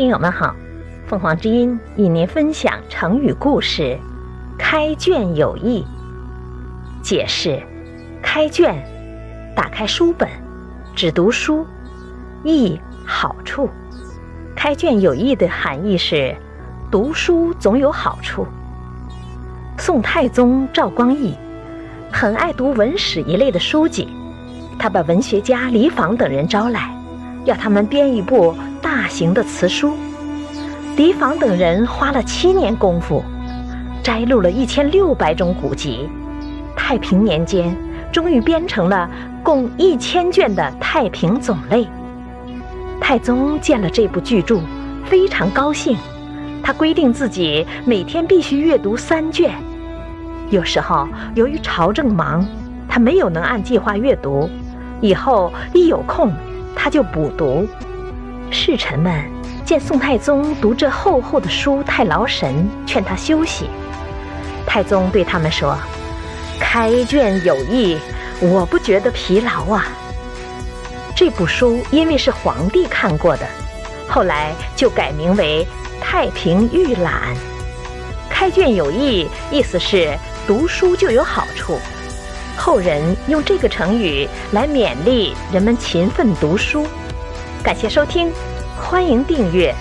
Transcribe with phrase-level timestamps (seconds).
[0.00, 0.56] 听友们好，
[1.06, 3.98] 凤凰之音与您分享成语故事
[4.58, 5.84] “开卷有益”。
[7.04, 7.62] 解释：
[8.22, 8.82] 开卷，
[9.54, 10.26] 打开书本，
[10.96, 11.66] 只读书；
[12.44, 13.68] 益，好处。
[14.56, 16.34] 开卷有益的含义是，
[16.90, 18.46] 读书总有好处。
[19.76, 21.34] 宋太宗赵光义
[22.10, 24.08] 很爱读文史一类的书籍，
[24.78, 26.90] 他把文学家李昉等人招来，
[27.44, 28.54] 要他们编一部。
[28.92, 29.92] 大型的词书，
[30.96, 33.22] 李昉等人花了七年功夫，
[34.02, 36.10] 摘录了一千六百种古籍。
[36.74, 37.72] 太平年间，
[38.10, 39.08] 终于编成了
[39.44, 41.84] 共一千卷的《太平种类》。
[43.00, 44.58] 太宗见了这部巨著，
[45.06, 45.96] 非常高兴，
[46.60, 49.54] 他规定自己每天必须阅读三卷。
[50.50, 52.44] 有时候由于朝政忙，
[52.88, 54.50] 他没有能按计划阅读，
[55.00, 56.32] 以后一有空，
[56.74, 57.68] 他就补读。
[58.52, 59.24] 侍臣们
[59.64, 63.70] 见宋太宗读这厚厚的书太劳神，劝他休息。
[64.66, 65.78] 太宗对他们说
[66.58, 67.96] ：“开卷有益，
[68.40, 69.86] 我不觉得疲劳啊。”
[71.14, 73.46] 这部书因为是皇帝看过的，
[74.08, 75.66] 后来就改名为
[76.02, 77.12] 《太平御览》。
[78.28, 80.16] 开卷有益，意思是
[80.46, 81.78] 读书就有好处。
[82.56, 86.86] 后人用这个成语来勉励人们勤奋读书。
[87.62, 88.32] 感谢收听，
[88.78, 89.74] 欢迎订阅。